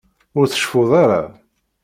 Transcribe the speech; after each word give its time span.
Ur 0.37 0.45
tceffuḍ 0.47 0.91
ara. 1.03 1.21